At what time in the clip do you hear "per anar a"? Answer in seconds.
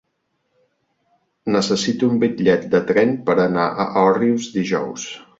3.27-3.85